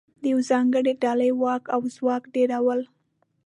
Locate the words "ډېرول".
2.35-2.81